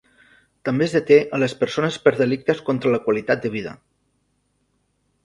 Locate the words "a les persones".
1.37-1.99